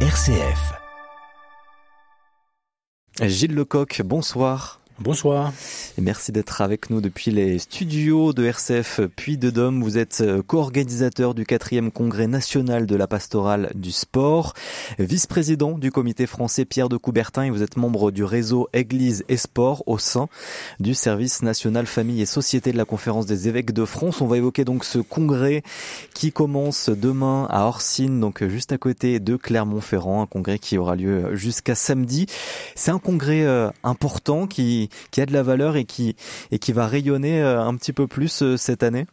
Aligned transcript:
RCF. 0.00 0.74
Gilles 3.22 3.54
Lecoq, 3.54 4.02
bonsoir. 4.04 4.80
Bonsoir. 4.98 5.52
Et 5.98 6.00
merci 6.00 6.32
d'être 6.32 6.62
avec 6.62 6.88
nous 6.88 7.02
depuis 7.02 7.30
les 7.30 7.58
studios 7.58 8.32
de 8.32 8.46
RCF 8.46 9.02
Puy 9.14 9.36
de 9.36 9.50
Dôme. 9.50 9.82
Vous 9.82 9.98
êtes 9.98 10.22
euh, 10.22 10.40
co-organisateur 10.42 11.34
du 11.34 11.44
quatrième 11.44 11.90
congrès 11.90 12.26
national 12.26 12.86
de 12.86 12.96
la 12.96 13.06
pastorale 13.06 13.70
du 13.74 13.92
sport, 13.92 14.54
vice-président 14.98 15.76
du 15.76 15.92
comité 15.92 16.26
français 16.26 16.64
Pierre 16.64 16.88
de 16.88 16.96
Coubertin 16.96 17.42
et 17.42 17.50
vous 17.50 17.62
êtes 17.62 17.76
membre 17.76 18.10
du 18.10 18.24
réseau 18.24 18.70
Église 18.72 19.22
et 19.28 19.36
Sport 19.36 19.82
au 19.86 19.98
sein 19.98 20.28
du 20.80 20.94
service 20.94 21.42
national 21.42 21.84
famille 21.84 22.22
et 22.22 22.26
société 22.26 22.72
de 22.72 22.78
la 22.78 22.86
conférence 22.86 23.26
des 23.26 23.48
évêques 23.48 23.72
de 23.72 23.84
France. 23.84 24.22
On 24.22 24.26
va 24.26 24.38
évoquer 24.38 24.64
donc 24.64 24.82
ce 24.82 24.98
congrès 24.98 25.62
qui 26.14 26.32
commence 26.32 26.88
demain 26.88 27.46
à 27.50 27.66
Orsine, 27.66 28.18
donc 28.18 28.42
juste 28.46 28.72
à 28.72 28.78
côté 28.78 29.20
de 29.20 29.36
Clermont-Ferrand, 29.36 30.22
un 30.22 30.26
congrès 30.26 30.58
qui 30.58 30.78
aura 30.78 30.96
lieu 30.96 31.36
jusqu'à 31.36 31.74
samedi. 31.74 32.24
C'est 32.74 32.90
un 32.90 32.98
congrès 32.98 33.44
euh, 33.44 33.68
important 33.84 34.46
qui 34.46 34.85
qui, 35.10 35.20
a 35.20 35.26
de 35.26 35.32
la 35.32 35.42
valeur 35.42 35.76
et 35.76 35.84
qui, 35.84 36.16
et 36.50 36.58
qui 36.58 36.72
va 36.72 36.86
rayonner 36.86 37.42
euh, 37.42 37.62
un 37.62 37.74
petit 37.76 37.92
peu 37.92 38.06
plus 38.06 38.42
euh, 38.42 38.56
cette 38.56 38.82
année 38.82 39.06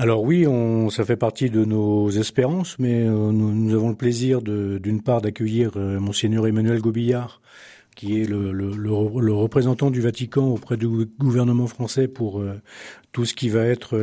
alors 0.00 0.22
oui, 0.22 0.46
ça 0.90 1.04
fait 1.04 1.16
partie 1.16 1.50
de 1.50 1.64
nos 1.64 2.08
espérances, 2.08 2.78
mais 2.78 3.02
euh, 3.02 3.32
nous, 3.32 3.74
avons 3.74 3.88
le 3.88 3.96
plaisir 3.96 4.42
d'une 4.42 5.02
part 5.02 5.20
d'accueillir 5.20 5.76
monseigneur 5.76 6.46
Emmanuel 6.46 6.80
Gobillard, 6.80 7.40
qui 7.96 8.20
est 8.20 8.24
le, 8.24 8.92
représentant 9.32 9.90
du 9.90 10.00
Vatican 10.00 10.46
auprès 10.46 10.76
du 10.76 10.86
gouvernement 11.18 11.66
français 11.66 12.06
pour 12.06 12.40
tout 13.10 13.24
ce 13.24 13.34
qui 13.34 13.48
va 13.48 13.64
être 13.64 14.00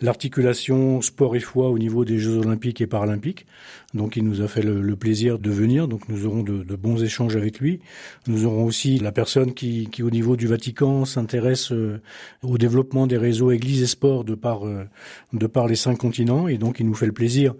l'articulation 0.00 1.02
sport 1.02 1.34
et 1.34 1.40
foi 1.40 1.70
au 1.70 1.78
niveau 1.80 2.04
des 2.04 2.20
Jeux 2.20 2.36
olympiques 2.36 2.80
et 2.80 2.86
paralympiques. 2.86 3.46
Donc 3.92 4.16
il 4.16 4.24
nous 4.24 4.40
a 4.40 4.46
fait 4.46 4.62
le, 4.62 4.94
plaisir 4.94 5.38
de 5.38 5.50
venir, 5.50 5.88
donc 5.88 6.08
nous 6.08 6.24
aurons 6.24 6.42
de, 6.42 6.62
bons 6.76 7.02
échanges 7.02 7.36
avec 7.36 7.58
lui. 7.58 7.80
Nous 8.28 8.44
aurons 8.44 8.64
aussi 8.64 8.98
la 8.98 9.10
personne 9.10 9.52
qui, 9.52 9.88
au 10.00 10.10
niveau 10.10 10.36
du 10.36 10.46
Vatican 10.46 11.04
s'intéresse 11.04 11.72
euh, 11.72 12.00
au 12.42 12.56
développement 12.56 13.08
des 13.08 13.16
réseaux 13.16 13.50
Église 13.50 13.82
et 13.82 13.86
Sport 13.86 14.22
de 14.24 14.36
par, 14.36 14.64
euh, 14.64 14.84
de 15.32 15.46
par 15.48 15.66
les 15.66 15.74
cinq 15.74 15.98
continents, 15.98 16.46
et 16.46 16.56
donc 16.56 16.78
il 16.78 16.86
nous 16.86 16.94
fait 16.94 17.06
le 17.06 17.12
plaisir 17.12 17.54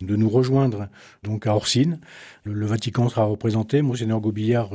de 0.00 0.16
nous 0.16 0.28
rejoindre 0.28 0.88
donc 1.22 1.46
à 1.46 1.54
Orsine. 1.54 2.00
Le, 2.42 2.66
Vatican 2.66 3.08
sera 3.08 3.24
représenté, 3.24 3.80
Monseigneur 3.80 4.20
Gobillard 4.20 4.70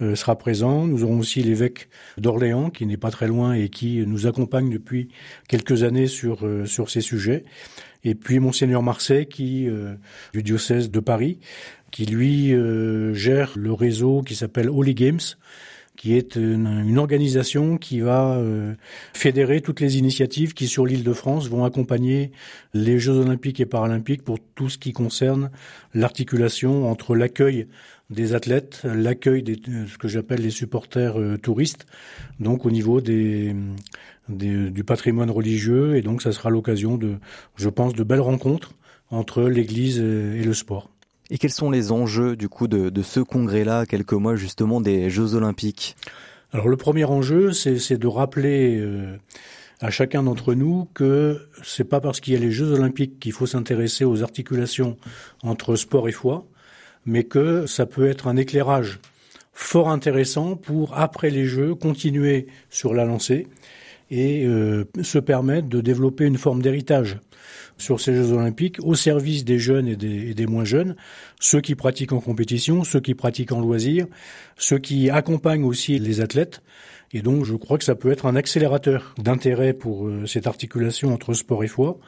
euh, 0.00 0.14
sera 0.16 0.36
présent. 0.36 0.86
Nous 0.86 1.04
aurons 1.04 1.20
aussi 1.20 1.42
l'évêque 1.42 1.88
d'Orléans 2.18 2.70
qui 2.70 2.86
n'est 2.86 2.96
pas 2.96 3.10
très 3.10 3.28
loin 3.28 3.52
et 3.54 3.68
qui 3.68 4.04
nous 4.06 4.26
accompagne 4.26 4.70
depuis 4.70 5.08
quelques 5.48 5.84
années 5.84 6.08
sur 6.08 6.44
ces 6.88 7.00
sujets 7.00 7.44
et 8.04 8.14
puis 8.14 8.38
monseigneur 8.38 8.82
Marseille 8.82 9.26
qui 9.26 9.68
euh, 9.68 9.94
du 10.32 10.42
diocèse 10.42 10.90
de 10.90 11.00
Paris 11.00 11.38
qui 11.90 12.06
lui 12.06 12.52
euh, 12.52 13.14
gère 13.14 13.52
le 13.56 13.72
réseau 13.72 14.22
qui 14.22 14.34
s'appelle 14.34 14.68
Holy 14.68 14.94
Games 14.94 15.20
qui 15.94 16.16
est 16.16 16.36
une, 16.36 16.98
organisation 16.98 17.76
qui 17.76 18.00
va 18.00 18.34
euh, 18.36 18.74
fédérer 19.12 19.60
toutes 19.60 19.78
les 19.78 19.98
initiatives 19.98 20.54
qui 20.54 20.66
sur 20.66 20.86
l'île 20.86 21.04
de 21.04 21.12
France 21.12 21.48
vont 21.48 21.64
accompagner 21.64 22.32
les 22.72 22.98
Jeux 22.98 23.18
olympiques 23.18 23.60
et 23.60 23.66
paralympiques 23.66 24.24
pour 24.24 24.38
tout 24.54 24.68
ce 24.68 24.78
qui 24.78 24.92
concerne 24.92 25.50
l'articulation 25.94 26.90
entre 26.90 27.14
l'accueil 27.14 27.68
des 28.08 28.34
athlètes, 28.34 28.82
l'accueil 28.84 29.42
de 29.42 29.56
ce 29.86 29.96
que 29.96 30.08
j'appelle 30.08 30.40
les 30.40 30.50
supporters 30.50 31.14
touristes, 31.40 31.86
donc 32.40 32.66
au 32.66 32.70
niveau 32.70 33.00
des, 33.00 33.54
du 34.28 34.84
patrimoine 34.84 35.30
religieux, 35.30 35.96
et 35.96 36.02
donc 36.02 36.22
ça 36.22 36.32
sera 36.32 36.50
l'occasion 36.50 36.96
de, 36.96 37.16
je 37.56 37.68
pense, 37.68 37.94
de 37.94 38.04
belles 38.04 38.20
rencontres 38.20 38.72
entre 39.10 39.42
l'Église 39.42 39.98
et 39.98 40.42
le 40.42 40.54
sport. 40.54 40.88
Et 41.30 41.38
quels 41.38 41.50
sont 41.50 41.70
les 41.70 41.92
enjeux 41.92 42.36
du 42.36 42.48
coup 42.48 42.68
de, 42.68 42.90
de 42.90 43.02
ce 43.02 43.20
congrès-là, 43.20 43.86
quelques 43.86 44.12
mois 44.12 44.36
justement 44.36 44.80
des 44.80 45.08
Jeux 45.08 45.34
Olympiques? 45.34 45.96
Alors 46.52 46.68
le 46.68 46.76
premier 46.76 47.04
enjeu, 47.04 47.52
c'est 47.52 47.96
de 47.96 48.06
rappeler 48.06 48.78
euh, 48.78 49.16
à 49.80 49.90
chacun 49.90 50.22
d'entre 50.22 50.54
nous 50.54 50.88
que 50.92 51.40
c'est 51.62 51.88
pas 51.88 52.00
parce 52.00 52.20
qu'il 52.20 52.34
y 52.34 52.36
a 52.36 52.40
les 52.40 52.50
Jeux 52.50 52.72
Olympiques 52.72 53.18
qu'il 53.18 53.32
faut 53.32 53.46
s'intéresser 53.46 54.04
aux 54.04 54.22
articulations 54.22 54.98
entre 55.42 55.76
sport 55.76 56.08
et 56.08 56.12
foi, 56.12 56.46
mais 57.06 57.24
que 57.24 57.66
ça 57.66 57.86
peut 57.86 58.06
être 58.06 58.28
un 58.28 58.36
éclairage 58.36 59.00
fort 59.54 59.88
intéressant 59.88 60.56
pour 60.56 60.98
après 60.98 61.30
les 61.30 61.46
Jeux 61.46 61.74
continuer 61.74 62.46
sur 62.68 62.92
la 62.92 63.04
lancée 63.04 63.46
et 64.12 64.44
euh, 64.44 64.84
se 65.00 65.18
permettre 65.18 65.68
de 65.68 65.80
développer 65.80 66.26
une 66.26 66.36
forme 66.36 66.60
d'héritage 66.60 67.18
sur 67.78 67.98
ces 67.98 68.14
Jeux 68.14 68.32
olympiques 68.32 68.76
au 68.82 68.94
service 68.94 69.42
des 69.42 69.58
jeunes 69.58 69.88
et 69.88 69.96
des, 69.96 70.46
moins 70.46 70.66
jeunes, 70.66 70.96
ceux 71.40 71.62
qui 71.62 71.74
pratiquent 71.74 72.12
en 72.12 72.20
compétition, 72.20 72.84
ceux 72.84 73.00
qui 73.00 73.14
pratiquent 73.14 73.52
en 73.52 73.60
loisir, 73.60 74.06
ceux 74.58 74.78
qui 74.78 75.08
accompagnent 75.08 75.64
aussi 75.64 75.98
les 75.98 76.20
athlètes. 76.20 76.60
Et 77.14 77.22
donc, 77.22 77.46
je 77.46 77.54
crois 77.54 77.78
que 77.78 77.84
ça 77.84 77.94
peut 77.94 78.12
être 78.12 78.26
un 78.26 78.36
accélérateur 78.36 79.14
d'intérêt 79.16 79.72
pour 79.72 80.06
euh, 80.06 80.26
cette 80.26 80.46
articulation 80.46 81.12
entre 81.14 81.32
sport 81.32 81.64
et 81.64 81.68
foi. 81.68 81.98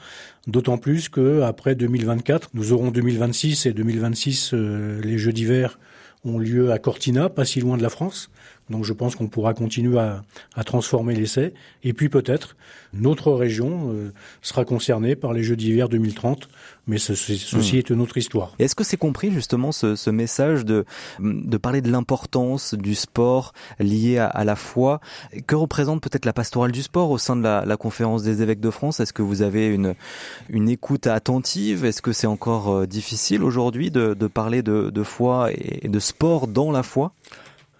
D'autant 0.47 0.77
plus 0.77 1.09
que 1.09 1.41
après 1.41 1.75
2024, 1.75 2.51
nous 2.53 2.75
aurons 2.75 2.91
2026 2.91 3.65
et 3.65 3.73
2026 3.73 4.51
euh, 4.53 5.01
les 5.03 5.17
Jeux 5.17 5.33
d'hiver 5.33 5.79
ont 6.23 6.39
lieu 6.39 6.71
à 6.71 6.79
Cortina, 6.79 7.31
pas 7.31 7.47
si 7.47 7.61
loin 7.61 7.79
de 7.79 7.83
la 7.83 7.91
France. 7.91 8.31
Donc 8.71 8.85
je 8.85 8.93
pense 8.93 9.15
qu'on 9.15 9.29
pourra 9.29 9.55
continuer 9.55 9.99
à, 9.99 10.23
à 10.55 10.65
transformer 10.65 11.15
l'essai. 11.15 11.53
Et 11.83 11.93
puis 11.93 12.09
peut-être 12.09 12.57
notre 12.95 13.33
région 13.33 13.93
euh, 13.93 14.13
sera 14.41 14.65
concernée 14.65 15.17
par 15.17 15.33
les 15.33 15.43
Jeux 15.43 15.57
d'hiver 15.57 15.89
2030, 15.89 16.49
mais 16.87 16.99
ceci 16.99 17.45
hmm. 17.53 17.77
est 17.77 17.91
une 17.91 18.01
autre 18.01 18.17
histoire. 18.17 18.55
Est-ce 18.59 18.75
que 18.75 18.85
c'est 18.85 18.97
compris 18.97 19.33
justement 19.33 19.73
ce, 19.73 19.97
ce, 19.97 20.11
message 20.11 20.65
de, 20.65 20.85
de 21.19 21.57
parler 21.57 21.81
de 21.81 21.91
l'importance 21.91 22.75
du 22.75 22.95
sport 22.95 23.53
lié 23.81 24.19
à, 24.19 24.27
à, 24.27 24.45
la 24.45 24.57
foi? 24.57 25.01
Que 25.47 25.57
représente 25.57 26.03
peut-être 26.03 26.25
la 26.25 26.33
pastorale 26.33 26.73
du 26.73 26.83
sport 26.83 27.11
au 27.11 27.19
sein 27.19 27.37
de 27.37 27.43
la, 27.43 27.65
la 27.67 27.77
conférence 27.77 28.23
des 28.23 28.43
évêques 28.43 28.61
de 28.61 28.71
France? 28.71 29.01
Est-ce 29.01 29.13
que 29.13 29.23
vous 29.23 29.43
avez 29.43 29.67
une, 29.67 29.95
une 30.49 30.69
écoute 30.69 31.07
attentive? 31.07 31.85
Est-ce 31.85 32.01
que 32.01 32.13
c'est 32.13 32.27
encore 32.27 32.71
euh, 32.71 32.87
difficile 32.87 33.43
aujourd'hui 33.43 33.91
de, 33.91 34.15
de 34.15 34.27
parler 34.27 34.63
de, 34.63 34.91
de 34.91 35.03
foi 35.03 35.51
et 35.53 35.89
de 35.89 35.99
sport 35.99 36.47
dans 36.47 36.71
la 36.71 36.83
foi? 36.83 37.13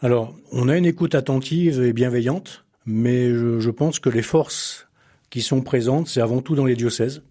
Alors, 0.03 0.35
on 0.53 0.69
a 0.69 0.77
une 0.77 0.87
écoute 0.87 1.15
attentive 1.15 1.83
et 1.83 1.93
bienveillante, 1.93 2.65
mais 2.87 3.31
je, 3.31 3.71
pense 3.71 3.99
que 3.99 4.11
les 4.11 4.23
forces 4.23 4.87
qui 5.31 5.41
sont 5.41 5.63
présentes, 5.63 6.09
c'est 6.09 6.21
avant 6.21 6.43
tout 6.43 6.55
dans 6.55 6.67
les 6.67 6.77
diocèses. 6.77 7.23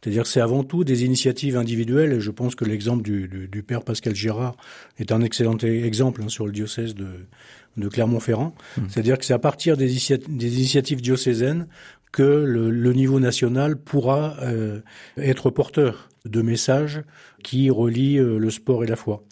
C'est-à-dire 0.00 0.26
c'est 0.26 0.40
avant 0.40 0.64
tout 0.64 0.82
des 0.82 1.04
initiatives 1.04 1.56
individuelles, 1.56 2.12
et 2.12 2.20
je 2.20 2.30
pense 2.30 2.54
que 2.54 2.64
l'exemple 2.64 3.02
du, 3.02 3.64
père 3.66 3.82
Pascal 3.82 4.14
Girard 4.14 4.56
est 4.98 5.12
un 5.12 5.20
excellent 5.20 5.58
exemple 5.58 6.22
hein, 6.22 6.28
sur 6.28 6.46
le 6.46 6.52
diocèse 6.52 6.94
de, 6.94 7.88
Clermont-Ferrand. 7.88 8.54
Mmh. 8.76 8.82
C'est-à-dire 8.88 9.18
que 9.18 9.24
c'est 9.24 9.34
à 9.34 9.38
partir 9.38 9.76
des, 9.76 9.90
initiatives 10.28 11.02
diocésaines 11.02 11.66
que 12.12 12.22
le, 12.22 12.92
niveau 12.92 13.20
national 13.20 13.76
pourra 13.76 14.36
euh, 14.42 14.80
être 15.16 15.50
porteur 15.50 16.08
de 16.24 16.42
messages 16.42 17.02
qui 17.42 17.70
relient 17.70 18.18
euh, 18.18 18.38
le 18.38 18.50
sport 18.50 18.84
et 18.84 18.86
la 18.86 18.96
foi. 18.96 19.22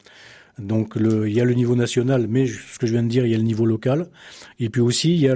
Donc 0.59 0.97
le, 0.97 1.29
il 1.29 1.35
y 1.35 1.41
a 1.41 1.45
le 1.45 1.55
niveau 1.55 1.77
national, 1.77 2.27
mais 2.29 2.47
ce 2.47 2.79
que 2.79 2.87
je 2.87 2.93
viens 2.93 3.03
de 3.03 3.09
dire, 3.09 3.25
il 3.25 3.31
y 3.31 3.35
a 3.35 3.39
le 3.39 3.45
niveau 3.45 3.67
local. 3.67 4.09
Et 4.59 4.69
puis 4.69 4.81
aussi, 4.81 5.15
il 5.15 5.21
y 5.21 5.29
a 5.29 5.35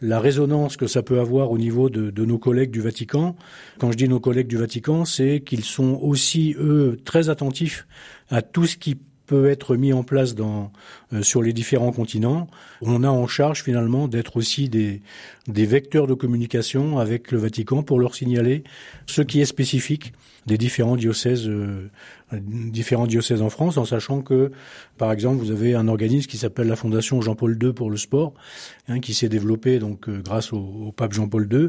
la 0.00 0.20
résonance 0.20 0.76
que 0.76 0.86
ça 0.86 1.02
peut 1.02 1.20
avoir 1.20 1.50
au 1.50 1.58
niveau 1.58 1.88
de, 1.88 2.24
nos 2.24 2.38
collègues 2.38 2.70
du 2.70 2.80
Vatican. 2.80 3.36
Quand 3.78 3.90
je 3.92 3.96
dis 3.96 4.08
nos 4.08 4.20
collègues 4.20 4.48
du 4.48 4.58
Vatican, 4.58 5.04
c'est 5.04 5.40
qu'ils 5.40 5.64
sont 5.64 5.98
aussi, 6.02 6.54
eux, 6.58 6.98
très 7.04 7.28
attentifs 7.30 7.86
à 8.30 8.42
tout 8.42 8.66
ce 8.66 8.76
qui 8.76 8.98
peut 9.26 9.48
être 9.48 9.74
mis 9.76 9.92
en 9.92 10.04
place 10.04 10.34
dans, 10.34 10.72
euh, 11.12 11.22
sur 11.22 11.42
les 11.42 11.52
différents 11.52 11.90
continents. 11.90 12.46
On 12.80 13.02
a 13.02 13.08
en 13.08 13.26
charge 13.26 13.64
finalement 13.64 14.06
d'être 14.06 14.36
aussi 14.36 14.68
des, 14.68 15.02
des 15.48 15.66
vecteurs 15.66 16.06
de 16.06 16.14
communication 16.14 16.98
avec 16.98 17.32
le 17.32 17.38
Vatican 17.38 17.82
pour 17.82 17.98
leur 17.98 18.14
signaler 18.14 18.62
ce 19.06 19.22
qui 19.22 19.40
est 19.40 19.46
spécifique 19.46 20.12
des 20.46 20.58
différents 20.58 20.96
diocèses, 20.96 21.48
euh, 21.48 21.90
différents 22.32 23.06
diocèses 23.06 23.42
en 23.42 23.50
France, 23.50 23.76
en 23.76 23.84
sachant 23.84 24.20
que, 24.20 24.50
par 24.98 25.12
exemple, 25.12 25.38
vous 25.38 25.52
avez 25.52 25.74
un 25.74 25.86
organisme 25.86 26.28
qui 26.28 26.38
s'appelle 26.38 26.66
la 26.66 26.76
Fondation 26.76 27.20
Jean-Paul 27.20 27.56
II 27.62 27.72
pour 27.72 27.90
le 27.90 27.96
sport, 27.96 28.34
hein, 28.88 28.98
qui 29.00 29.14
s'est 29.14 29.28
développé 29.28 29.78
donc 29.78 30.08
euh, 30.08 30.20
grâce 30.20 30.52
au, 30.52 30.58
au, 30.58 30.92
pape 30.92 31.12
Jean-Paul 31.12 31.48
II. 31.52 31.68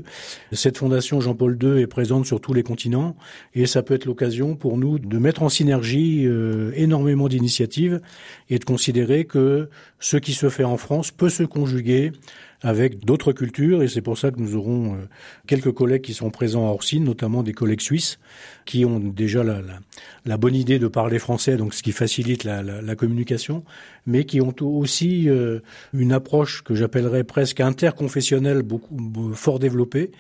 Cette 0.52 0.78
fondation 0.78 1.22
Jean-Paul 1.22 1.58
II 1.62 1.82
est 1.82 1.88
présente 1.88 2.26
sur 2.26 2.42
tous 2.42 2.54
les 2.54 2.64
continents, 2.64 3.16
et 3.54 3.66
ça 3.66 3.84
peut 3.84 3.94
être 3.94 4.06
l'occasion 4.06 4.56
pour 4.56 4.78
nous 4.78 5.00
de 5.00 5.18
mettre 5.18 5.44
en 5.44 5.50
synergie 5.50 6.28
énormément 6.76 7.28
d'initiatives 7.28 8.02
et 8.50 8.60
de 8.60 8.66
considérer 8.66 9.26
que 9.26 9.70
ce 10.00 10.18
qui 10.18 10.34
se 10.34 10.50
fait 10.50 10.64
en 10.64 10.78
France 10.78 11.12
peut 11.12 11.30
se 11.30 11.44
conjuguer 11.44 12.12
avec 12.62 13.06
d'autres 13.06 13.34
cultures 13.34 13.84
et 13.84 13.88
c'est 13.88 14.02
pour 14.02 14.18
ça 14.18 14.32
que 14.32 14.40
nous 14.40 14.56
aurons 14.56 14.96
euh, 14.96 14.98
quelques 15.46 15.72
collègues 15.72 16.02
qui 16.02 16.14
sont 16.14 16.32
présents 16.32 16.68
à 16.68 16.72
Orsine, 16.72 17.04
notamment 17.04 17.44
des 17.44 17.54
collègues 17.54 17.82
suisses 17.82 18.20
qui 18.66 18.84
ont 18.84 19.00
déjà 19.00 19.44
la, 19.44 19.62
la, 19.62 19.80
la 20.26 20.38
bonne 20.38 20.56
idée 20.56 20.80
de 20.80 20.88
parler 20.88 21.20
français, 21.20 21.56
donc 21.56 21.74
ce 21.74 21.84
qui 21.84 21.92
facilite 21.92 22.44
la, 22.44 22.64
la 22.64 22.96
communication, 22.96 23.64
mais 24.06 24.26
qui 24.26 24.42
ont 24.42 24.54
aussi 24.62 25.30
euh, 25.30 25.60
une 25.94 26.12
approche 26.12 26.64
que 26.64 26.74
j'appellerais 26.74 27.24
presque 27.24 27.60
interconfessionnelle, 27.60 28.64
beaucoup 28.64 29.34
fort 29.34 29.60
développée. 29.60 30.12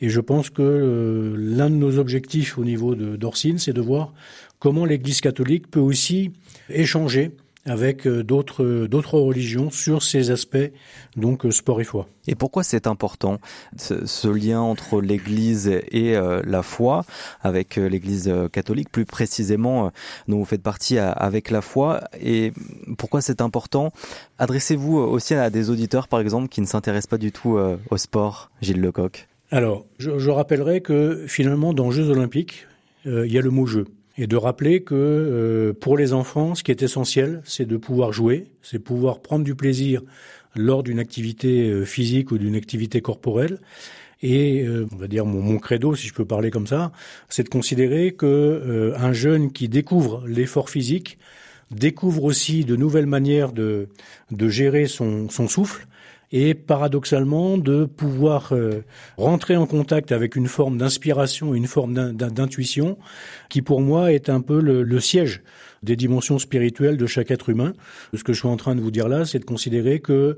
Et 0.00 0.10
je 0.10 0.20
pense 0.20 0.50
que 0.50 0.62
euh, 0.62 1.34
l'un 1.38 1.70
de 1.70 1.74
nos 1.74 1.98
objectifs 1.98 2.58
au 2.58 2.64
niveau 2.64 2.94
d'Orsine, 2.94 3.58
c'est 3.58 3.72
de 3.72 3.80
voir 3.80 4.12
comment 4.58 4.84
l'Église 4.84 5.20
catholique 5.20 5.70
peut 5.70 5.80
aussi 5.80 6.32
échanger 6.68 7.32
avec 7.68 8.06
euh, 8.06 8.24
d'autres 8.24 8.86
d'autres 8.86 9.18
religions 9.18 9.70
sur 9.70 10.02
ces 10.02 10.30
aspects 10.30 10.72
donc 11.16 11.44
euh, 11.44 11.50
sport 11.50 11.80
et 11.80 11.84
foi. 11.84 12.08
Et 12.26 12.34
pourquoi 12.34 12.62
c'est 12.62 12.86
important 12.86 13.38
ce, 13.76 14.28
lien 14.28 14.60
entre 14.60 15.00
l'Église 15.00 15.68
et 15.68 16.16
euh, 16.16 16.42
la 16.44 16.62
foi 16.62 17.04
avec 17.42 17.76
l'Église 17.76 18.32
catholique 18.52 18.90
plus 18.90 19.06
précisément 19.06 19.92
dont 20.26 20.38
vous 20.38 20.44
faites 20.44 20.62
partie 20.62 20.98
avec 20.98 21.50
la 21.50 21.62
foi? 21.62 22.02
Et 22.20 22.52
pourquoi 22.98 23.22
c'est 23.22 23.40
important? 23.40 23.92
Adressez-vous 24.38 24.98
aussi 24.98 25.34
à 25.34 25.48
des 25.48 25.70
auditeurs 25.70 26.06
par 26.06 26.20
exemple 26.20 26.48
qui 26.48 26.60
ne 26.60 26.66
s'intéressent 26.66 27.08
pas 27.08 27.18
du 27.18 27.32
tout 27.32 27.58
au 27.90 27.96
sport, 27.96 28.50
Gilles 28.60 28.82
Lecoq. 28.82 29.26
Alors, 29.50 29.86
je, 29.98 30.18
je 30.18 30.30
rappellerai 30.30 30.82
que 30.82 31.24
finalement 31.26 31.72
dans 31.72 31.90
Jeux 31.90 32.10
olympiques, 32.10 32.66
il 33.06 33.32
y 33.32 33.38
a 33.38 33.42
le 33.42 33.50
mot 33.50 33.64
jeu 33.64 33.86
et 34.18 34.26
de 34.26 34.36
rappeler 34.36 34.82
que 34.82 34.94
euh, 34.94 35.72
pour 35.72 35.96
les 35.96 36.12
enfants, 36.12 36.56
ce 36.56 36.64
qui 36.64 36.72
est 36.72 36.82
essentiel, 36.82 37.40
c'est 37.44 37.66
de 37.66 37.76
pouvoir 37.76 38.12
jouer, 38.12 38.48
c'est 38.62 38.80
pouvoir 38.80 39.20
prendre 39.20 39.44
du 39.44 39.54
plaisir 39.54 40.02
lors 40.56 40.82
d'une 40.82 40.98
activité 40.98 41.70
euh, 41.70 41.84
physique 41.84 42.32
ou 42.32 42.38
d'une 42.38 42.56
activité 42.56 43.00
corporelle. 43.00 43.60
Et 44.20 44.64
euh, 44.64 44.88
on 44.92 44.96
va 44.96 45.06
dire 45.06 45.24
mon, 45.24 45.58
credo, 45.58 45.94
si 45.94 46.08
je 46.08 46.14
peux 46.14 46.24
parler 46.24 46.50
comme 46.50 46.66
ça, 46.66 46.90
c'est 47.28 47.44
de 47.44 47.48
considérer 47.48 48.12
que 48.12 48.92
un 48.96 49.12
jeune 49.12 49.52
qui 49.52 49.68
découvre 49.68 50.26
l'effort 50.26 50.68
physique 50.68 51.18
découvre 51.70 52.24
aussi 52.24 52.64
de 52.64 52.74
nouvelles 52.74 53.06
manières 53.06 53.52
de, 53.52 53.88
gérer 54.48 54.86
son 54.88 55.28
souffle 55.28 55.86
et 56.32 56.54
paradoxalement 56.54 57.56
de 57.56 57.84
pouvoir 57.84 58.52
euh, 58.52 58.84
rentrer 59.16 59.56
en 59.56 59.66
contact 59.66 60.12
avec 60.12 60.36
une 60.36 60.46
forme 60.46 60.78
d'inspiration, 60.78 61.54
une 61.54 61.66
forme 61.66 61.94
d'intuition 62.12 62.98
qui 63.48 63.62
pour 63.62 63.80
moi 63.80 64.12
est 64.12 64.28
un 64.28 64.40
peu 64.40 64.60
le, 64.60 65.00
siège 65.00 65.42
des 65.82 65.96
dimensions 65.96 66.38
spirituelles 66.38 66.96
de 66.96 67.06
chaque 67.06 67.30
être 67.30 67.48
humain. 67.48 67.72
Ce 68.12 68.24
que 68.24 68.32
je 68.32 68.40
suis 68.40 68.48
en 68.48 68.56
train 68.56 68.74
de 68.74 68.80
vous 68.80 68.90
dire 68.90 69.08
là, 69.08 69.24
c'est 69.24 69.38
de 69.38 69.44
considérer 69.44 70.00
que 70.00 70.36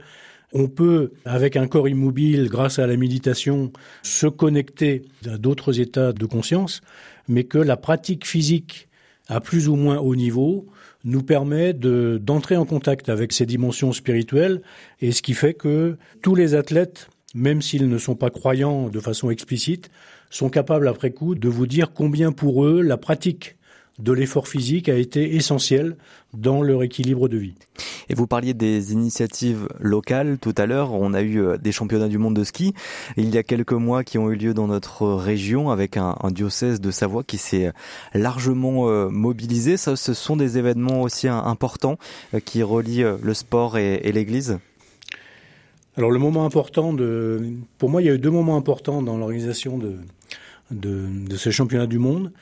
on 0.53 0.67
peut, 0.67 1.13
avec 1.25 1.57
un 1.57 1.69
corps 1.69 1.89
immobile, 1.89 2.49
grâce 2.49 2.81
à 2.81 2.87
la 2.89 2.97
méditation, 2.97 3.73
se 4.03 4.27
connecter 4.27 5.03
à 5.27 5.39
d'autres 5.39 5.79
états 5.79 6.13
de 6.13 6.27
conscience, 6.27 6.81
mais 7.29 7.45
que 7.45 7.59
la 7.59 7.77
pratique 7.77 8.27
physique 8.27 8.89
à 9.29 9.41
plus 9.41 9.69
ou 9.69 9.77
moins 9.77 9.99
haut 9.99 10.17
niveau 10.17 10.67
nous 11.05 11.23
permet 11.23 11.73
de, 11.73 12.21
d'entrer 12.23 12.57
en 12.57 12.65
contact 12.65 13.09
avec 13.09 13.33
ces 13.33 13.47
dimensions 13.47 13.93
spirituelles 13.93 14.63
et 15.01 15.13
ce 15.13 15.23
qui 15.23 15.35
fait 15.35 15.55
que 15.55 15.97
tous 16.23 16.35
les 16.35 16.55
athlètes, 16.55 17.09
même 17.35 17.63
s'ils 17.63 17.89
ne 17.89 17.99
sont 17.99 18.17
pas 18.17 18.31
croyants 18.31 18.89
de 18.89 19.01
façon 19.01 19.31
explicite, 19.31 19.91
sont 20.31 20.51
capables 20.51 20.89
après 20.89 21.11
coup 21.11 21.35
de 21.35 21.49
vous 21.49 21.67
dire 21.67 21.93
combien 21.93 22.33
pour 22.33 22.65
eux 22.65 22.83
la 22.83 22.97
pratique 22.97 23.57
de 24.01 24.13
l'effort 24.13 24.49
physique 24.49 24.89
a 24.89 24.97
été 24.97 25.37
essentiel 25.37 25.97
dans 26.33 26.63
leur 26.63 26.83
équilibre 26.83 27.29
de 27.29 27.37
vie. 27.37 27.55
Et 28.09 28.15
vous 28.15 28.27
parliez 28.27 28.55
des 28.55 28.93
initiatives 28.93 29.69
locales 29.79 30.39
tout 30.41 30.55
à 30.57 30.67
l'heure. 30.67 30.93
On 30.93 31.13
a 31.13 31.23
eu 31.23 31.41
euh, 31.41 31.57
des 31.59 31.73
championnats 31.73 32.09
du 32.09 32.19
monde 32.19 32.35
de 32.35 32.45
ski 32.45 32.75
il 33.17 33.31
y 33.35 33.39
a 33.39 33.43
quelques 33.43 33.73
mois 33.73 34.05
qui 34.05 34.19
ont 34.19 34.31
eu 34.31 34.37
lieu 34.37 34.55
dans 34.55 34.67
notre 34.67 35.07
région 35.09 35.71
avec 35.71 35.97
un, 35.97 36.17
diocèse 36.31 36.81
de 36.81 36.91
Savoie 36.91 37.25
qui 37.25 37.39
s'est 37.39 37.73
largement 38.15 38.89
euh, 38.89 39.09
mobilisé. 39.09 39.77
Ça, 39.77 39.97
ce 39.97 40.15
sont 40.15 40.37
des 40.37 40.59
événements 40.59 41.03
aussi 41.03 41.29
importants 41.29 41.99
euh, 42.35 42.41
qui 42.41 42.63
relient 42.63 43.05
le 43.23 43.35
sport 43.35 43.79
et, 43.79 44.11
l'Église. 44.13 44.59
Alors 45.97 46.11
le 46.11 46.19
moment 46.19 46.45
important 46.45 46.93
de, 46.93 47.53
pour 47.79 47.91
moi, 47.91 48.03
il 48.03 48.07
y 48.07 48.11
a 48.11 48.15
eu 48.15 48.19
deux 48.19 48.31
moments 48.31 48.57
importants 48.57 49.03
dans 49.03 49.17
l'organisation 49.19 49.79
de, 49.79 49.97
de, 50.71 51.07
de 51.29 51.37
ces 51.37 51.53
championnats 51.53 51.87
du 51.87 51.99
monde 51.99 52.33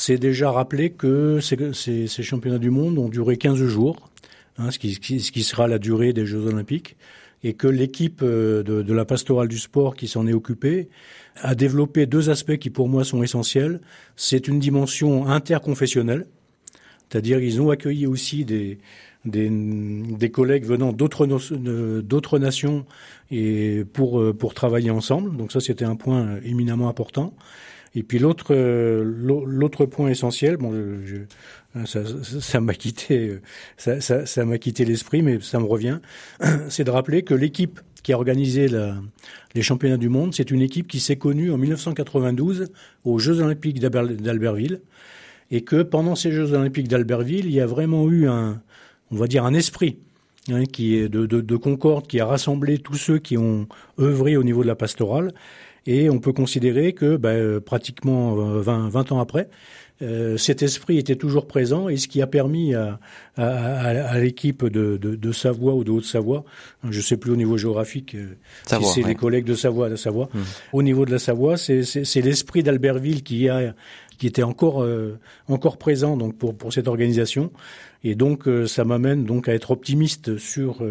c'est 0.00 0.16
déjà 0.16 0.50
rappelé 0.50 0.88
que 0.88 1.40
ces, 1.40 1.74
ces, 1.74 2.22
championnats 2.22 2.58
du 2.58 2.70
monde 2.70 2.96
ont 2.96 3.10
duré 3.10 3.36
15 3.36 3.62
jours, 3.66 4.08
hein, 4.56 4.70
ce, 4.70 4.78
qui, 4.78 4.94
ce, 4.94 5.30
qui, 5.30 5.42
sera 5.42 5.68
la 5.68 5.78
durée 5.78 6.14
des 6.14 6.24
Jeux 6.24 6.46
olympiques, 6.46 6.96
et 7.44 7.52
que 7.52 7.66
l'équipe 7.66 8.22
euh, 8.22 8.62
de, 8.62 8.80
de, 8.80 8.94
la 8.94 9.04
pastorale 9.04 9.48
du 9.48 9.58
sport 9.58 9.94
qui 9.94 10.08
s'en 10.08 10.26
est 10.26 10.32
occupée 10.32 10.88
a 11.42 11.54
développé 11.54 12.06
deux 12.06 12.30
aspects 12.30 12.56
qui 12.56 12.70
pour 12.70 12.88
moi 12.88 13.04
sont 13.04 13.22
essentiels. 13.22 13.82
C'est 14.16 14.48
une 14.48 14.58
dimension 14.58 15.26
interconfessionnelle, 15.26 16.26
c'est-à-dire 17.10 17.38
ils 17.40 17.60
ont 17.60 17.68
accueilli 17.68 18.06
aussi 18.06 18.46
des, 18.46 18.78
des, 19.26 19.50
des 19.50 20.30
collègues 20.30 20.64
venant 20.64 20.94
d'autres 20.94 21.26
d'autres 21.26 22.38
nations 22.38 22.86
et 23.30 23.84
pour 23.92 24.34
pour 24.34 24.54
travailler 24.54 24.90
ensemble. 24.90 25.36
Donc 25.36 25.52
ça 25.52 25.60
c'était 25.60 25.84
un 25.84 25.96
point 25.96 26.38
éminemment 26.42 26.88
important. 26.88 27.34
Et 27.94 28.02
puis 28.02 28.18
l'autre 28.18 28.54
euh, 28.54 29.02
l'autre 29.04 29.84
point 29.86 30.08
essentiel, 30.08 30.56
bon, 30.56 30.72
je, 31.04 31.16
ça, 31.84 32.00
ça 32.40 32.60
m'a 32.60 32.74
quitté, 32.74 33.38
ça, 33.76 34.00
ça, 34.00 34.26
ça 34.26 34.44
m'a 34.44 34.58
quitté 34.58 34.84
l'esprit, 34.84 35.22
mais 35.22 35.40
ça 35.40 35.58
me 35.58 35.64
revient, 35.64 35.98
c'est 36.68 36.84
de 36.84 36.90
rappeler 36.90 37.22
que 37.22 37.34
l'équipe 37.34 37.80
qui 38.02 38.12
a 38.12 38.16
organisé 38.16 38.68
la, 38.68 38.96
les 39.54 39.62
championnats 39.62 39.96
du 39.96 40.08
monde, 40.08 40.34
c'est 40.34 40.50
une 40.50 40.62
équipe 40.62 40.88
qui 40.88 41.00
s'est 41.00 41.16
connue 41.16 41.50
en 41.50 41.58
1992 41.58 42.70
aux 43.04 43.18
Jeux 43.18 43.40
olympiques 43.40 43.80
d'Albertville, 43.80 44.80
et 45.50 45.62
que 45.62 45.82
pendant 45.82 46.14
ces 46.14 46.30
Jeux 46.32 46.52
olympiques 46.52 46.88
d'Albertville, 46.88 47.46
il 47.46 47.52
y 47.52 47.60
a 47.60 47.66
vraiment 47.66 48.08
eu 48.08 48.28
un, 48.28 48.62
on 49.10 49.16
va 49.16 49.26
dire 49.26 49.44
un 49.44 49.54
esprit. 49.54 49.98
Hein, 50.52 50.64
qui 50.64 50.96
est 50.96 51.08
de, 51.08 51.26
de, 51.26 51.40
de 51.40 51.56
concorde, 51.56 52.06
qui 52.06 52.20
a 52.20 52.26
rassemblé 52.26 52.78
tous 52.78 52.94
ceux 52.94 53.18
qui 53.18 53.36
ont 53.36 53.66
œuvré 53.98 54.36
au 54.36 54.42
niveau 54.42 54.62
de 54.62 54.68
la 54.68 54.74
pastorale, 54.74 55.32
et 55.86 56.10
on 56.10 56.18
peut 56.18 56.32
considérer 56.32 56.92
que 56.92 57.16
ben, 57.16 57.60
pratiquement 57.60 58.34
20, 58.34 58.86
euh, 58.86 58.88
20 58.88 59.12
ans 59.12 59.20
après, 59.20 59.48
euh, 60.02 60.38
cet 60.38 60.62
esprit 60.62 60.96
était 60.96 61.16
toujours 61.16 61.46
présent 61.46 61.90
et 61.90 61.98
ce 61.98 62.08
qui 62.08 62.22
a 62.22 62.26
permis 62.26 62.74
à, 62.74 62.98
à, 63.36 63.46
à, 63.46 64.18
l'équipe 64.18 64.64
de, 64.64 64.96
de, 64.96 65.14
de, 65.14 65.32
Savoie 65.32 65.74
ou 65.74 65.84
de 65.84 65.90
Haute-Savoie, 65.90 66.44
je 66.88 66.96
ne 66.96 67.02
sais 67.02 67.18
plus 67.18 67.32
au 67.32 67.36
niveau 67.36 67.58
géographique 67.58 68.14
euh, 68.14 68.34
si 68.66 68.84
c'est 68.84 69.02
les 69.02 69.14
collègues 69.14 69.44
de 69.44 69.54
Savoie, 69.54 69.90
de 69.90 69.96
Savoie. 69.96 70.30
Mmh. 70.32 70.38
Au 70.72 70.82
niveau 70.82 71.04
de 71.04 71.10
la 71.10 71.18
Savoie, 71.18 71.58
c'est 71.58 72.22
l'esprit 72.22 72.62
d'Albertville 72.62 73.22
qui 73.22 73.50
a 73.50 73.74
qui 74.20 74.28
était 74.28 74.44
encore 74.44 74.84
euh, 74.84 75.18
encore 75.48 75.78
présent 75.78 76.16
donc 76.16 76.36
pour 76.38 76.56
pour 76.56 76.72
cette 76.72 76.86
organisation. 76.86 77.50
Et 78.04 78.14
donc 78.14 78.48
ça 78.66 78.84
m'amène 78.84 79.24
donc 79.24 79.46
à 79.46 79.52
être 79.52 79.72
optimiste 79.72 80.38
sur 80.38 80.82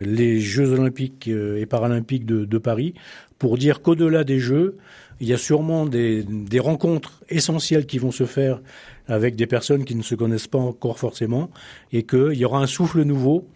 les 0.00 0.40
Jeux 0.40 0.72
olympiques 0.72 1.28
et 1.28 1.64
paralympiques 1.64 2.26
de, 2.26 2.58
Paris 2.58 2.94
pour 3.38 3.56
dire 3.56 3.82
qu'au-delà 3.82 4.24
des 4.24 4.40
Jeux 4.40 4.76
il 5.20 5.28
y 5.28 5.32
a 5.32 5.36
sûrement 5.36 5.86
des, 5.86 6.24
des, 6.24 6.58
rencontres 6.58 7.22
essentielles 7.28 7.86
qui 7.86 7.98
vont 7.98 8.10
se 8.10 8.24
faire 8.24 8.60
avec 9.10 9.36
des 9.36 9.46
personnes 9.46 9.84
qui 9.84 9.94
ne 9.94 10.02
se 10.02 10.14
connaissent 10.14 10.46
pas 10.46 10.58
encore 10.58 10.98
forcément, 10.98 11.50
et 11.92 12.04
qu'il 12.04 12.34
y 12.34 12.44
aura 12.44 12.60
un 12.60 12.66
souffle 12.66 13.02
nouveau 13.02 13.46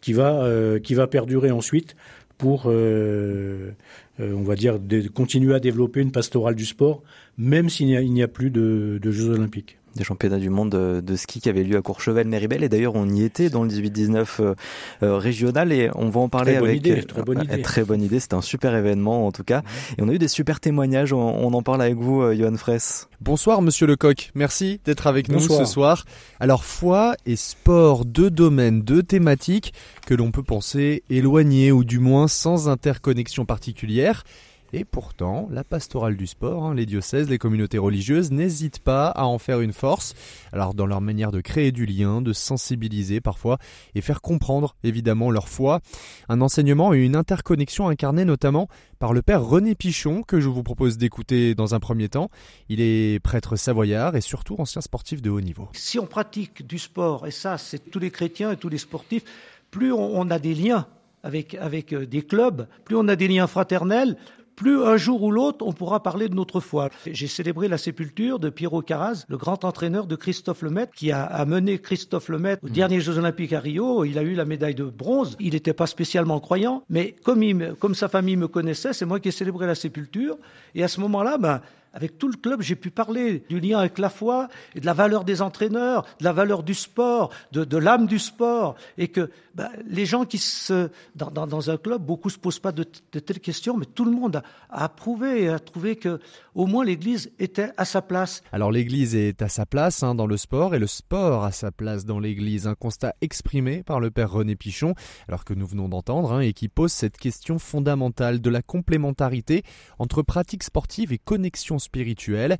qui 0.00 0.12
va, 0.12 0.42
euh, 0.44 0.78
qui 0.78 0.94
va 0.94 1.06
perdurer 1.06 1.50
ensuite 1.50 1.96
pour, 2.40 2.64
euh, 2.66 3.72
euh, 4.18 4.32
on 4.32 4.42
va 4.42 4.56
dire, 4.56 4.80
de, 4.80 5.06
continuer 5.08 5.54
à 5.54 5.60
développer 5.60 6.00
une 6.00 6.10
pastorale 6.10 6.54
du 6.54 6.64
sport, 6.64 7.02
même 7.36 7.68
s'il 7.68 7.86
n'y 7.86 8.22
a, 8.22 8.28
plus 8.28 8.50
de 8.50 8.98
Jeux 9.10 9.28
olympiques 9.28 9.79
des 9.96 10.04
championnats 10.04 10.38
du 10.38 10.50
monde 10.50 10.70
de, 10.70 11.16
ski 11.16 11.40
qui 11.40 11.48
avaient 11.48 11.64
lieu 11.64 11.76
à 11.76 11.80
Courchevel-Méribel 11.80 12.62
et 12.62 12.68
d'ailleurs 12.68 12.94
on 12.94 13.08
y 13.08 13.22
était 13.22 13.50
dans 13.50 13.64
le 13.64 13.70
18-19 13.70 14.26
euh, 14.40 14.54
euh, 15.02 15.16
régional. 15.16 15.72
Et 15.72 15.90
on 15.94 16.08
va 16.08 16.20
en 16.20 16.28
parler 16.28 16.54
très 16.54 16.62
avec 16.62 16.76
idée, 16.78 17.02
très 17.02 17.22
bonne 17.22 17.42
idée. 17.42 17.62
très 17.62 17.84
bonne 17.84 18.02
idée. 18.02 18.20
C'était 18.20 18.34
un 18.34 18.42
super 18.42 18.74
événement 18.74 19.26
en 19.26 19.32
tout 19.32 19.44
cas. 19.44 19.62
Et 19.98 20.02
on 20.02 20.08
a 20.08 20.12
eu 20.12 20.18
des 20.18 20.28
super 20.28 20.60
témoignages. 20.60 21.12
On, 21.12 21.50
en 21.52 21.62
parle 21.62 21.82
avec 21.82 21.96
vous 21.96 22.22
euh, 22.22 22.34
Johan 22.34 22.56
Fraisse. 22.56 23.08
Bonsoir 23.20 23.62
Monsieur 23.62 23.86
Lecoq. 23.86 24.30
Merci 24.34 24.80
d'être 24.84 25.06
avec 25.06 25.28
nous 25.28 25.40
ce 25.40 25.64
soir. 25.64 26.04
Alors 26.38 26.64
foi 26.64 27.14
et 27.26 27.36
sport 27.36 28.04
deux 28.04 28.30
domaines 28.30 28.82
deux 28.82 29.02
thématiques 29.02 29.74
que 30.06 30.14
l'on 30.14 30.30
peut 30.30 30.42
penser 30.42 31.02
éloignés 31.10 31.72
ou 31.72 31.84
du 31.84 31.98
moins 31.98 32.28
sans 32.28 32.68
interconnexion 32.68 33.44
particulière 33.44 34.24
et 34.72 34.84
pourtant, 34.84 35.48
la 35.50 35.64
pastorale 35.64 36.16
du 36.16 36.26
sport, 36.26 36.64
hein, 36.64 36.74
les 36.74 36.86
diocèses, 36.86 37.28
les 37.28 37.38
communautés 37.38 37.78
religieuses 37.78 38.30
n'hésitent 38.30 38.78
pas 38.78 39.08
à 39.08 39.24
en 39.24 39.38
faire 39.38 39.60
une 39.60 39.72
force. 39.72 40.14
Alors 40.52 40.74
dans 40.74 40.86
leur 40.86 41.00
manière 41.00 41.32
de 41.32 41.40
créer 41.40 41.72
du 41.72 41.86
lien, 41.86 42.22
de 42.22 42.32
sensibiliser 42.32 43.20
parfois 43.20 43.58
et 43.94 44.00
faire 44.00 44.20
comprendre 44.20 44.76
évidemment 44.84 45.30
leur 45.30 45.48
foi. 45.48 45.80
Un 46.28 46.40
enseignement 46.40 46.94
et 46.94 46.98
une 46.98 47.16
interconnexion 47.16 47.88
incarnée 47.88 48.24
notamment 48.24 48.68
par 48.98 49.12
le 49.12 49.22
père 49.22 49.42
René 49.42 49.74
Pichon 49.74 50.22
que 50.22 50.40
je 50.40 50.48
vous 50.48 50.62
propose 50.62 50.98
d'écouter 50.98 51.54
dans 51.54 51.74
un 51.74 51.80
premier 51.80 52.08
temps. 52.08 52.30
Il 52.68 52.80
est 52.80 53.18
prêtre 53.20 53.56
savoyard 53.56 54.14
et 54.14 54.20
surtout 54.20 54.54
ancien 54.58 54.80
sportif 54.80 55.20
de 55.22 55.30
haut 55.30 55.40
niveau. 55.40 55.68
Si 55.72 55.98
on 55.98 56.06
pratique 56.06 56.66
du 56.66 56.78
sport, 56.78 57.26
et 57.26 57.32
ça 57.32 57.58
c'est 57.58 57.90
tous 57.90 57.98
les 57.98 58.10
chrétiens 58.10 58.52
et 58.52 58.56
tous 58.56 58.68
les 58.68 58.78
sportifs, 58.78 59.24
plus 59.70 59.92
on 59.92 60.30
a 60.30 60.38
des 60.38 60.54
liens 60.54 60.86
avec, 61.22 61.54
avec 61.54 61.92
euh, 61.92 62.06
des 62.06 62.22
clubs, 62.22 62.66
plus 62.84 62.96
on 62.96 63.08
a 63.08 63.16
des 63.16 63.28
liens 63.28 63.46
fraternels, 63.46 64.16
plus 64.60 64.84
un 64.84 64.98
jour 64.98 65.22
ou 65.22 65.30
l'autre 65.30 65.64
on 65.66 65.72
pourra 65.72 66.02
parler 66.02 66.28
de 66.28 66.34
notre 66.34 66.60
foi. 66.60 66.90
J'ai 67.10 67.28
célébré 67.28 67.66
la 67.66 67.78
sépulture 67.78 68.38
de 68.38 68.50
Pierrot 68.50 68.82
Carraz, 68.82 69.24
le 69.28 69.38
grand 69.38 69.64
entraîneur 69.64 70.06
de 70.06 70.16
Christophe 70.16 70.60
Lemaitre, 70.60 70.92
qui 70.94 71.12
a 71.12 71.24
amené 71.24 71.78
Christophe 71.78 72.28
Lemaitre 72.28 72.62
aux 72.64 72.68
mmh. 72.68 72.72
derniers 72.72 73.00
Jeux 73.00 73.16
Olympiques 73.16 73.54
à 73.54 73.60
Rio. 73.60 74.04
Il 74.04 74.18
a 74.18 74.22
eu 74.22 74.34
la 74.34 74.44
médaille 74.44 74.74
de 74.74 74.84
bronze. 74.84 75.34
Il 75.40 75.54
n'était 75.54 75.72
pas 75.72 75.86
spécialement 75.86 76.40
croyant, 76.40 76.84
mais 76.90 77.14
comme, 77.24 77.42
il, 77.42 77.74
comme 77.80 77.94
sa 77.94 78.08
famille 78.08 78.36
me 78.36 78.48
connaissait, 78.48 78.92
c'est 78.92 79.06
moi 79.06 79.18
qui 79.18 79.28
ai 79.28 79.32
célébré 79.32 79.66
la 79.66 79.74
sépulture. 79.74 80.36
Et 80.74 80.84
à 80.84 80.88
ce 80.88 81.00
moment-là, 81.00 81.38
ben, 81.38 81.62
avec 81.92 82.18
tout 82.18 82.28
le 82.28 82.36
club, 82.36 82.62
j'ai 82.62 82.76
pu 82.76 82.90
parler 82.90 83.44
du 83.48 83.60
lien 83.60 83.78
avec 83.78 83.98
la 83.98 84.10
foi 84.10 84.48
de 84.74 84.86
la 84.86 84.92
valeur 84.92 85.24
des 85.24 85.42
entraîneurs, 85.42 86.02
de 86.20 86.24
la 86.24 86.32
valeur 86.32 86.62
du 86.62 86.74
sport, 86.74 87.30
de, 87.52 87.76
l'âme 87.76 88.06
du 88.06 88.18
sport, 88.18 88.76
et 88.98 89.08
que 89.08 89.30
bah, 89.54 89.70
les 89.86 90.06
gens 90.06 90.24
qui 90.24 90.38
se 90.38 90.90
dans, 91.14 91.70
un 91.70 91.76
club, 91.76 92.02
beaucoup 92.02 92.30
se 92.30 92.38
posent 92.38 92.60
pas 92.60 92.72
de, 92.72 92.84
telles 92.84 93.40
questions, 93.40 93.76
mais 93.76 93.86
tout 93.86 94.04
le 94.04 94.12
monde 94.12 94.36
a, 94.36 94.42
a 94.70 94.84
approuvé 94.84 95.42
et 95.42 95.48
a 95.48 95.58
trouvé 95.58 95.96
que 95.96 96.20
au 96.54 96.66
moins 96.66 96.84
l'Église 96.84 97.30
était 97.38 97.70
à 97.76 97.84
sa 97.84 98.02
place. 98.02 98.42
Alors 98.52 98.70
l'Église 98.70 99.14
est 99.14 99.42
à 99.42 99.48
sa 99.48 99.66
place 99.66 100.02
hein, 100.02 100.14
dans 100.14 100.26
le 100.26 100.36
sport 100.36 100.74
et 100.74 100.78
le 100.78 100.86
sport 100.86 101.44
a 101.44 101.52
sa 101.52 101.70
place 101.70 102.04
dans 102.04 102.20
l'Église. 102.20 102.66
Un 102.66 102.74
constat 102.74 103.14
exprimé 103.20 103.82
par 103.82 104.00
le 104.00 104.10
père 104.10 104.30
René 104.30 104.56
Pichon, 104.56 104.94
alors 105.28 105.44
que 105.44 105.54
nous 105.54 105.66
venons 105.66 105.88
d'entendre, 105.88 106.32
hein, 106.32 106.40
et 106.40 106.52
qui 106.52 106.68
pose 106.68 106.92
cette 106.92 107.16
question 107.16 107.58
fondamentale 107.58 108.40
de 108.40 108.50
la 108.50 108.62
complémentarité 108.62 109.62
entre 109.98 110.22
pratique 110.22 110.62
sportive 110.62 111.12
et 111.12 111.18
connexion 111.18 111.79
spirituelle. 111.80 112.58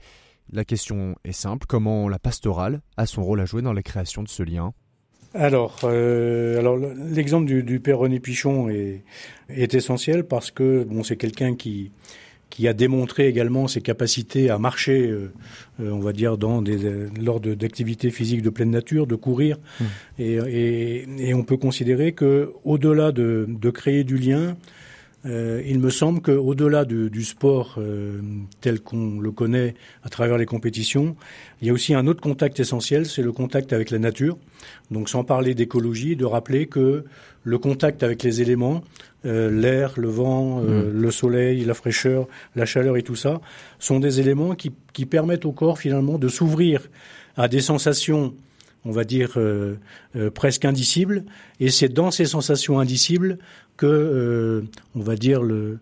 La 0.53 0.65
question 0.65 1.15
est 1.25 1.33
simple, 1.33 1.67
comment 1.69 2.09
la 2.09 2.19
pastorale 2.19 2.81
a 2.97 3.07
son 3.07 3.23
rôle 3.23 3.41
à 3.41 3.45
jouer 3.45 3.63
dans 3.63 3.73
la 3.73 3.83
création 3.83 4.23
de 4.23 4.29
ce 4.29 4.43
lien? 4.43 4.73
Alors, 5.33 5.79
euh, 5.85 6.59
alors 6.59 6.77
l'exemple 6.77 7.47
du, 7.47 7.81
père 7.81 7.99
René 7.99 8.19
Pichon 8.19 8.69
est, 8.69 9.05
est 9.49 9.75
essentiel 9.75 10.25
parce 10.25 10.51
que 10.51 10.83
bon, 10.83 11.05
c'est 11.05 11.17
quelqu'un 11.17 11.55
qui 11.55 11.93
qui 12.51 12.67
a 12.67 12.73
démontré 12.73 13.29
également 13.29 13.69
ses 13.69 13.81
capacités 13.81 14.51
à 14.51 14.59
marcher, 14.59 15.07
euh, 15.07 15.33
euh, 15.81 15.91
on 15.93 16.01
va 16.01 16.13
dire, 16.13 16.37
dans 16.37 16.61
des, 16.61 16.79
lors 17.19 17.41
d'activités 17.41 18.11
physiques 18.11 18.43
de 18.43 18.51
pleine 18.51 18.71
nature, 18.71 19.07
de 19.07 19.15
courir. 19.15 19.57
Mmh. 19.81 19.85
Et, 20.19 20.33
et, 20.35 21.29
et, 21.29 21.35
on 21.35 21.45
peut 21.45 21.57
considérer 21.57 22.13
que, 22.13 22.53
au-delà 22.65 23.13
de, 23.13 23.47
de, 23.49 23.71
créer 23.71 24.03
du 24.03 24.19
lien, 24.19 24.57
euh, 25.27 25.63
il 25.67 25.81
me 25.81 25.91
semble 25.91 26.23
qu'au-delà 26.23 26.87
du, 26.87 27.11
du, 27.11 27.25
sport 27.25 27.75
euh, 27.77 28.21
tel 28.63 28.81
qu'on 28.81 29.21
le 29.21 29.31
connaît 29.31 29.75
à 30.03 30.09
travers 30.09 30.39
les 30.39 30.47
compétitions, 30.47 31.15
il 31.61 31.69
y 31.69 31.71
a 31.71 31.75
aussi 31.75 31.95
un 31.95 32.07
autre 32.07 32.23
contact 32.23 32.59
essentiel, 32.59 33.05
c'est 33.05 33.23
le 33.23 33.33
contact 33.33 33.75
avec 33.75 33.91
la 33.91 33.99
nature. 33.99 34.39
Donc 34.91 35.11
sans 35.11 35.23
parler 35.23 35.55
d'écologie, 35.55 36.17
de 36.17 36.25
rappeler 36.25 36.67
que 36.67 37.05
le 37.45 37.59
contact 37.59 38.03
avec 38.03 38.23
les 38.23 38.41
éléments, 38.41 38.83
euh, 39.27 39.51
l'air, 39.51 39.93
le 39.99 40.09
vent, 40.09 40.61
mm. 40.63 40.91
le 40.91 41.11
soleil, 41.11 41.65
la 41.67 41.75
fraîcheur, 41.75 42.27
la 42.57 42.65
chaleur 42.65 42.97
et 42.97 43.03
tout 43.03 43.17
ça, 43.17 43.41
sont 43.79 44.01
des 44.01 44.21
éléments 44.21 44.55
qui, 44.55 44.73
qui 44.95 45.05
permettent 45.05 45.45
au 45.45 45.53
corps 45.53 45.79
finalement 45.79 46.17
de 46.19 46.29
s'ouvrir 46.29 46.89
à 47.37 47.47
des 47.47 47.61
sensations 47.61 48.35
on 48.85 48.93
va 48.93 49.05
dire 49.05 49.39
presque 50.35 50.65
indicibles, 50.65 51.25
et 51.61 51.71
c'est 51.71 51.91
dans 51.91 52.11
ces 52.11 52.25
sensations 52.25 52.79
indicibles 52.79 53.39
que, 53.81 53.87
euh, 53.87 54.63
on 54.95 55.01
va 55.01 55.17
dire, 55.17 55.43
le, 55.43 55.79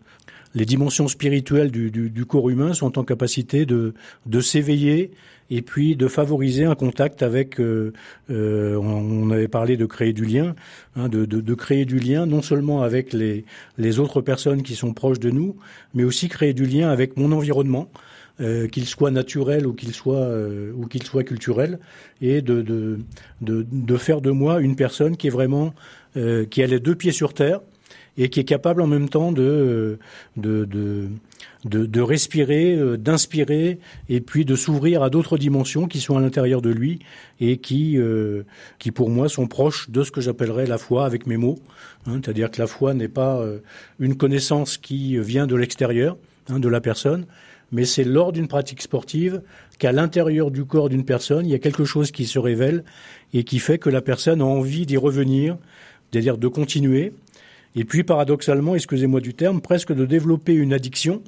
les 0.54 0.64
dimensions 0.64 1.08
spirituelles 1.08 1.72
du, 1.72 2.24
corps 2.26 2.48
humain 2.48 2.72
sont 2.72 2.96
en 2.96 3.02
capacité 3.02 3.66
de, 3.66 3.92
s'éveiller 4.40 5.10
et 5.50 5.62
puis 5.62 5.96
de 5.96 6.06
favoriser 6.06 6.64
un 6.64 6.76
contact 6.76 7.24
avec, 7.24 7.58
euh, 7.58 7.92
euh, 8.30 8.76
on 8.76 9.30
avait 9.30 9.48
parlé 9.48 9.76
de 9.76 9.84
créer 9.84 10.12
du 10.12 10.24
lien, 10.24 10.54
hein, 10.94 11.08
de, 11.08 11.54
créer 11.54 11.84
du 11.84 11.98
lien 11.98 12.24
non 12.24 12.40
seulement 12.40 12.82
avec 12.82 13.12
les 13.12 13.98
autres 13.98 14.20
personnes 14.20 14.62
qui 14.62 14.76
sont 14.76 14.92
proches 14.92 15.20
de 15.20 15.30
nous, 15.30 15.56
mais 15.92 16.04
aussi 16.04 16.28
créer 16.28 16.54
du 16.54 16.66
lien 16.66 16.90
avec 16.90 17.16
mon 17.16 17.32
environnement, 17.32 17.90
euh, 18.40 18.68
qu'il 18.68 18.86
soit 18.86 19.10
naturel 19.10 19.66
ou 19.66 19.72
qu'il 19.72 19.92
soit 19.92 20.14
euh, 20.14 20.72
ou 20.76 20.86
qu'il 20.86 21.02
soit 21.02 21.24
culturel, 21.24 21.80
et 22.22 22.40
de, 22.40 22.62
de, 22.62 23.00
de, 23.40 23.66
de, 23.68 23.96
faire 23.96 24.20
de 24.20 24.30
moi 24.30 24.60
une 24.60 24.76
personne 24.76 25.16
qui 25.16 25.26
est 25.26 25.30
vraiment 25.30 25.74
euh, 26.16 26.44
qui 26.44 26.62
a 26.62 26.68
les 26.68 26.78
deux 26.78 26.94
pieds 26.94 27.10
sur 27.10 27.34
terre, 27.34 27.60
et 28.16 28.28
qui 28.28 28.38
est 28.38 28.44
capable 28.44 28.80
en 28.80 28.86
même 28.86 29.08
temps 29.08 29.32
de, 29.32 29.98
de, 30.36 30.64
de, 30.66 31.08
de, 31.64 32.00
respirer, 32.00 32.96
d'inspirer 32.96 33.80
et 34.08 34.20
puis 34.20 34.44
de 34.44 34.54
s'ouvrir 34.54 35.02
à 35.02 35.10
d'autres 35.10 35.36
dimensions 35.36 35.88
qui 35.88 35.98
sont 35.98 36.16
à 36.16 36.20
l'intérieur 36.20 36.62
de 36.62 36.70
lui 36.70 37.00
et 37.40 37.56
qui, 37.56 37.98
qui 38.78 38.90
pour 38.92 39.10
moi 39.10 39.28
sont 39.28 39.48
proches 39.48 39.90
de 39.90 40.04
ce 40.04 40.12
que 40.12 40.20
j'appellerais 40.20 40.66
la 40.66 40.78
foi 40.78 41.06
avec 41.06 41.26
mes 41.26 41.36
mots. 41.36 41.58
Hein, 42.06 42.20
C'est-à-dire 42.22 42.50
que 42.52 42.60
la 42.60 42.66
foi 42.66 42.94
n'est 42.94 43.08
pas 43.08 43.44
une 44.00 44.16
connaissance 44.16 44.78
qui 44.78 45.16
vient 45.18 45.46
de 45.46 45.54
l'extérieur 45.54 46.16
hein, 46.48 46.58
de 46.58 46.68
la 46.68 46.80
personne, 46.80 47.24
mais 47.72 47.84
c'est 47.84 48.04
lors 48.04 48.32
d'une 48.32 48.48
pratique 48.48 48.82
sportive 48.82 49.42
qu'à 49.78 49.92
l'intérieur 49.92 50.50
du 50.50 50.64
corps 50.64 50.88
d'une 50.88 51.04
personne, 51.04 51.46
il 51.46 51.50
y 51.50 51.54
a 51.54 51.58
quelque 51.58 51.84
chose 51.84 52.10
qui 52.10 52.26
se 52.26 52.38
révèle 52.38 52.84
et 53.34 53.44
qui 53.44 53.58
fait 53.58 53.78
que 53.78 53.90
la 53.90 54.00
personne 54.00 54.40
a 54.40 54.44
envie 54.44 54.86
d'y 54.86 54.96
revenir, 54.96 55.56
c'est-à-dire 56.10 56.38
de 56.38 56.48
continuer, 56.48 57.12
et 57.76 57.84
puis 57.84 58.02
paradoxalement, 58.02 58.74
excusez-moi 58.74 59.20
du 59.20 59.34
terme, 59.34 59.60
presque 59.60 59.92
de 59.92 60.06
développer 60.06 60.54
une 60.54 60.72
addiction, 60.72 61.22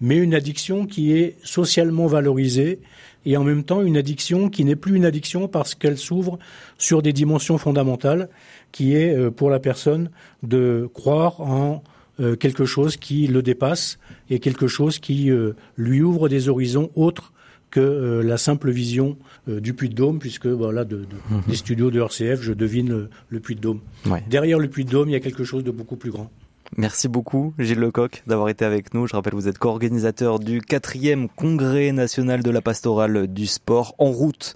mais 0.00 0.16
une 0.16 0.34
addiction 0.34 0.86
qui 0.86 1.12
est 1.12 1.36
socialement 1.42 2.06
valorisée 2.06 2.80
et 3.24 3.36
en 3.36 3.44
même 3.44 3.64
temps 3.64 3.82
une 3.82 3.96
addiction 3.96 4.50
qui 4.50 4.64
n'est 4.64 4.76
plus 4.76 4.96
une 4.96 5.04
addiction 5.04 5.48
parce 5.48 5.74
qu'elle 5.74 5.98
s'ouvre 5.98 6.38
sur 6.78 7.02
des 7.02 7.12
dimensions 7.12 7.58
fondamentales, 7.58 8.28
qui 8.72 8.94
est 8.94 9.16
euh, 9.16 9.30
pour 9.30 9.50
la 9.50 9.58
personne 9.58 10.10
de 10.42 10.88
croire 10.92 11.40
en 11.40 11.82
euh, 12.18 12.34
quelque 12.36 12.64
chose 12.64 12.96
qui 12.96 13.26
le 13.26 13.42
dépasse 13.42 13.98
et 14.30 14.38
quelque 14.38 14.68
chose 14.68 14.98
qui 14.98 15.30
euh, 15.30 15.52
lui 15.76 16.02
ouvre 16.02 16.28
des 16.28 16.48
horizons 16.48 16.90
autres 16.94 17.32
que 17.70 17.80
euh, 17.80 18.22
la 18.22 18.38
simple 18.38 18.70
vision 18.70 19.18
du 19.46 19.74
Puy 19.74 19.88
de 19.88 19.94
Dôme, 19.94 20.18
puisque 20.18 20.46
voilà, 20.46 20.84
de, 20.84 20.96
de 20.96 21.04
mhm. 21.30 21.42
des 21.46 21.56
studios 21.56 21.90
de 21.90 22.00
RCF, 22.00 22.40
je 22.40 22.52
devine 22.52 23.08
le, 23.28 23.40
Puy 23.40 23.54
de 23.54 23.60
Dôme. 23.60 23.80
Derrière 24.28 24.58
le 24.58 24.68
Puy 24.68 24.84
de 24.84 24.90
Dôme, 24.90 25.08
il 25.08 25.12
y 25.12 25.16
a 25.16 25.20
quelque 25.20 25.44
chose 25.44 25.62
de 25.62 25.70
beaucoup 25.70 25.96
plus 25.96 26.10
grand. 26.10 26.30
Merci 26.76 27.08
beaucoup 27.08 27.54
Gilles 27.58 27.78
Lecoq 27.78 28.22
d'avoir 28.26 28.48
été 28.48 28.64
avec 28.64 28.92
nous. 28.92 29.06
Je 29.06 29.14
rappelle 29.14 29.34
vous 29.34 29.48
êtes 29.48 29.58
co-organisateur 29.58 30.38
du 30.38 30.60
quatrième 30.60 31.28
congrès 31.28 31.92
national 31.92 32.42
de 32.42 32.50
la 32.50 32.60
pastorale 32.60 33.26
du 33.28 33.46
sport 33.46 33.94
en 33.98 34.10
route 34.10 34.54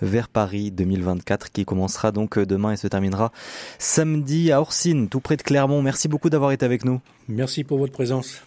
vers 0.00 0.28
Paris 0.28 0.70
2024 0.70 1.50
qui 1.50 1.64
commencera 1.64 2.12
donc 2.12 2.38
demain 2.38 2.72
et 2.72 2.76
se 2.76 2.86
terminera 2.86 3.32
samedi 3.78 4.52
à 4.52 4.60
Orsine 4.60 5.08
tout 5.08 5.20
près 5.20 5.36
de 5.36 5.42
Clermont. 5.42 5.82
Merci 5.82 6.08
beaucoup 6.08 6.30
d'avoir 6.30 6.52
été 6.52 6.64
avec 6.64 6.84
nous. 6.84 7.00
Merci 7.28 7.64
pour 7.64 7.78
votre 7.78 7.92
présence. 7.92 8.42